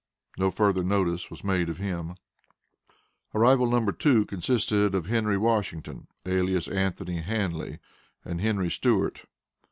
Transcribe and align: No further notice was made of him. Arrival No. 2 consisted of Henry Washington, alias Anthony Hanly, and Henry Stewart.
No 0.35 0.49
further 0.49 0.83
notice 0.83 1.29
was 1.29 1.43
made 1.43 1.69
of 1.69 1.77
him. 1.77 2.15
Arrival 3.35 3.67
No. 3.67 3.85
2 3.91 4.25
consisted 4.25 4.95
of 4.95 5.05
Henry 5.05 5.37
Washington, 5.37 6.07
alias 6.25 6.67
Anthony 6.67 7.21
Hanly, 7.21 7.77
and 8.25 8.41
Henry 8.41 8.71
Stewart. 8.71 9.25